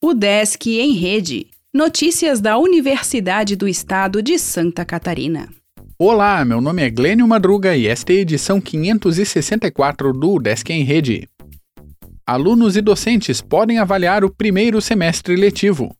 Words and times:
O 0.00 0.14
Desk 0.14 0.64
em 0.64 0.92
Rede. 0.92 1.48
Notícias 1.74 2.40
da 2.40 2.56
Universidade 2.56 3.56
do 3.56 3.66
Estado 3.66 4.22
de 4.22 4.38
Santa 4.38 4.84
Catarina. 4.84 5.48
Olá, 5.98 6.44
meu 6.44 6.60
nome 6.60 6.82
é 6.84 6.88
Glênio 6.88 7.26
Madruga 7.26 7.76
e 7.76 7.88
esta 7.88 8.12
é 8.12 8.16
a 8.18 8.20
edição 8.20 8.60
564 8.60 10.12
do 10.12 10.38
Desk 10.38 10.70
em 10.70 10.84
Rede. 10.84 11.28
Alunos 12.24 12.76
e 12.76 12.80
docentes 12.80 13.40
podem 13.40 13.80
avaliar 13.80 14.24
o 14.24 14.30
primeiro 14.30 14.80
semestre 14.80 15.34
letivo. 15.34 15.92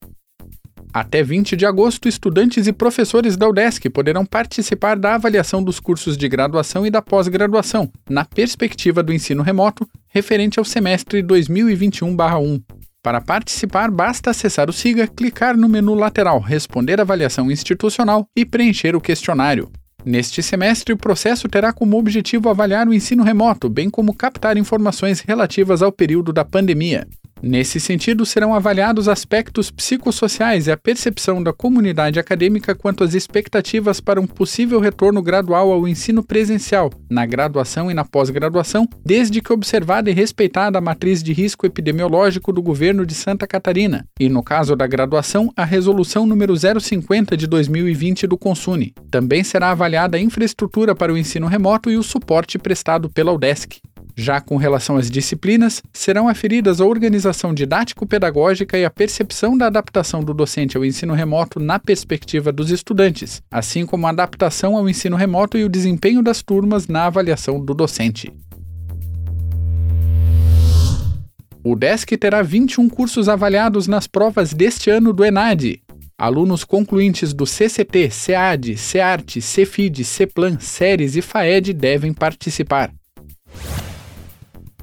Até 0.94 1.20
20 1.20 1.56
de 1.56 1.66
agosto, 1.66 2.08
estudantes 2.08 2.68
e 2.68 2.72
professores 2.72 3.36
da 3.36 3.48
UDESC 3.48 3.90
poderão 3.90 4.24
participar 4.24 4.96
da 4.96 5.16
avaliação 5.16 5.60
dos 5.60 5.80
cursos 5.80 6.16
de 6.16 6.28
graduação 6.28 6.86
e 6.86 6.90
da 6.90 7.02
pós-graduação, 7.02 7.90
na 8.08 8.24
perspectiva 8.24 9.02
do 9.02 9.12
ensino 9.12 9.42
remoto, 9.42 9.88
referente 10.08 10.60
ao 10.60 10.64
semestre 10.64 11.20
2021-1. 11.20 12.62
Para 13.02 13.20
participar, 13.20 13.90
basta 13.90 14.30
acessar 14.30 14.68
o 14.68 14.72
SIGA, 14.72 15.06
clicar 15.06 15.56
no 15.56 15.68
menu 15.68 15.94
lateral 15.94 16.40
Responder 16.40 17.00
avaliação 17.00 17.50
institucional 17.50 18.26
e 18.36 18.44
preencher 18.44 18.96
o 18.96 19.00
questionário. 19.00 19.70
Neste 20.04 20.42
semestre, 20.42 20.92
o 20.92 20.96
processo 20.96 21.48
terá 21.48 21.72
como 21.72 21.98
objetivo 21.98 22.48
avaliar 22.48 22.88
o 22.88 22.94
ensino 22.94 23.22
remoto, 23.22 23.68
bem 23.68 23.88
como 23.88 24.14
captar 24.14 24.56
informações 24.56 25.20
relativas 25.20 25.82
ao 25.82 25.92
período 25.92 26.32
da 26.32 26.44
pandemia. 26.44 27.06
Nesse 27.42 27.78
sentido, 27.78 28.26
serão 28.26 28.52
avaliados 28.52 29.08
aspectos 29.08 29.70
psicossociais 29.70 30.66
e 30.66 30.72
a 30.72 30.76
percepção 30.76 31.42
da 31.42 31.52
comunidade 31.52 32.18
acadêmica 32.18 32.74
quanto 32.74 33.04
às 33.04 33.14
expectativas 33.14 34.00
para 34.00 34.20
um 34.20 34.26
possível 34.26 34.80
retorno 34.80 35.22
gradual 35.22 35.70
ao 35.70 35.86
ensino 35.86 36.22
presencial, 36.22 36.90
na 37.08 37.24
graduação 37.24 37.90
e 37.90 37.94
na 37.94 38.04
pós-graduação, 38.04 38.88
desde 39.04 39.40
que 39.40 39.52
observada 39.52 40.10
e 40.10 40.14
respeitada 40.14 40.78
a 40.78 40.80
matriz 40.80 41.22
de 41.22 41.32
risco 41.32 41.64
epidemiológico 41.64 42.52
do 42.52 42.60
governo 42.60 43.06
de 43.06 43.14
Santa 43.14 43.46
Catarina, 43.46 44.04
e 44.18 44.28
no 44.28 44.42
caso 44.42 44.74
da 44.74 44.86
graduação, 44.86 45.52
a 45.56 45.64
resolução 45.64 46.26
número 46.26 46.54
050 46.56 47.36
de 47.36 47.46
2020 47.46 48.26
do 48.26 48.36
Consune. 48.36 48.92
Também 49.10 49.44
será 49.44 49.70
avaliada 49.70 50.16
a 50.16 50.20
infraestrutura 50.20 50.94
para 50.94 51.12
o 51.12 51.18
ensino 51.18 51.46
remoto 51.46 51.90
e 51.90 51.96
o 51.96 52.02
suporte 52.02 52.58
prestado 52.58 53.08
pela 53.08 53.32
UDESC. 53.32 53.80
Já 54.20 54.40
com 54.40 54.56
relação 54.56 54.96
às 54.96 55.08
disciplinas, 55.08 55.80
serão 55.92 56.28
aferidas 56.28 56.80
a 56.80 56.84
organização 56.84 57.54
didático-pedagógica 57.54 58.76
e 58.76 58.84
a 58.84 58.90
percepção 58.90 59.56
da 59.56 59.68
adaptação 59.68 60.24
do 60.24 60.34
docente 60.34 60.76
ao 60.76 60.84
ensino 60.84 61.14
remoto 61.14 61.60
na 61.60 61.78
perspectiva 61.78 62.50
dos 62.50 62.72
estudantes, 62.72 63.40
assim 63.48 63.86
como 63.86 64.08
a 64.08 64.10
adaptação 64.10 64.76
ao 64.76 64.88
ensino 64.88 65.16
remoto 65.16 65.56
e 65.56 65.62
o 65.62 65.68
desempenho 65.68 66.20
das 66.20 66.42
turmas 66.42 66.88
na 66.88 67.06
avaliação 67.06 67.64
do 67.64 67.72
docente. 67.72 68.32
O 71.62 71.76
DESC 71.76 72.16
terá 72.16 72.42
21 72.42 72.88
cursos 72.88 73.28
avaliados 73.28 73.86
nas 73.86 74.08
provas 74.08 74.52
deste 74.52 74.90
ano 74.90 75.12
do 75.12 75.24
ENAD, 75.24 75.80
Alunos 76.20 76.64
concluintes 76.64 77.32
do 77.32 77.46
CCT, 77.46 78.10
CEAD, 78.10 78.76
CEART, 78.76 79.40
CEFID, 79.40 80.04
CEPLAN, 80.04 80.58
SERES 80.58 81.14
e 81.14 81.22
FAED 81.22 81.72
devem 81.72 82.12
participar. 82.12 82.92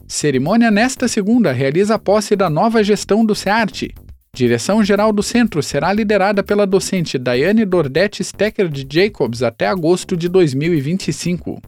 Cerimônia 0.07 0.69
nesta 0.69 1.07
segunda 1.07 1.51
realiza 1.51 1.95
a 1.95 1.99
posse 1.99 2.35
da 2.35 2.49
nova 2.49 2.83
gestão 2.83 3.25
do 3.25 3.33
SEART. 3.33 3.89
Direção-geral 4.33 5.11
do 5.11 5.23
centro 5.23 5.63
será 5.63 5.91
liderada 5.91 6.43
pela 6.43 6.67
docente 6.67 7.17
Daiane 7.17 7.65
Dordete 7.65 8.23
Stecker 8.23 8.67
de 8.69 8.85
Jacobs 8.87 9.41
até 9.41 9.67
agosto 9.67 10.15
de 10.15 10.29
2025. 10.29 11.61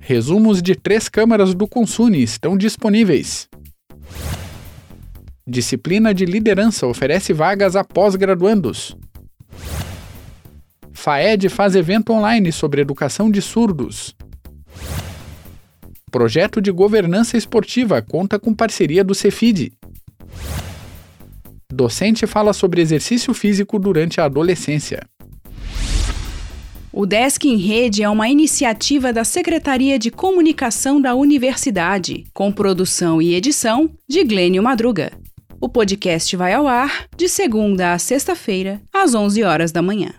Resumos 0.00 0.60
de 0.60 0.74
três 0.74 1.08
câmaras 1.08 1.54
do 1.54 1.68
Consune 1.68 2.22
estão 2.22 2.56
disponíveis. 2.56 3.48
Disciplina 5.46 6.12
de 6.12 6.24
liderança 6.24 6.86
oferece 6.86 7.32
vagas 7.32 7.76
a 7.76 7.84
pós-graduandos. 7.84 8.96
FAED 10.92 11.50
faz 11.50 11.74
evento 11.74 12.12
online 12.14 12.50
sobre 12.50 12.80
educação 12.80 13.30
de 13.30 13.42
surdos. 13.42 14.14
Projeto 16.14 16.60
de 16.60 16.70
governança 16.70 17.36
esportiva 17.36 18.00
conta 18.00 18.38
com 18.38 18.54
parceria 18.54 19.02
do 19.02 19.16
Cefid. 19.16 19.72
Docente 21.72 22.24
fala 22.24 22.52
sobre 22.52 22.80
exercício 22.80 23.34
físico 23.34 23.80
durante 23.80 24.20
a 24.20 24.26
adolescência. 24.26 25.02
O 26.92 27.04
Desk 27.04 27.44
em 27.48 27.56
Rede 27.56 28.04
é 28.04 28.08
uma 28.08 28.28
iniciativa 28.28 29.12
da 29.12 29.24
Secretaria 29.24 29.98
de 29.98 30.12
Comunicação 30.12 31.00
da 31.00 31.16
Universidade, 31.16 32.26
com 32.32 32.52
produção 32.52 33.20
e 33.20 33.34
edição 33.34 33.90
de 34.08 34.22
Glênio 34.22 34.62
Madruga. 34.62 35.10
O 35.60 35.68
podcast 35.68 36.36
vai 36.36 36.52
ao 36.52 36.68
ar 36.68 37.08
de 37.16 37.28
segunda 37.28 37.92
a 37.92 37.98
sexta-feira, 37.98 38.80
às 38.92 39.16
11 39.16 39.42
horas 39.42 39.72
da 39.72 39.82
manhã. 39.82 40.12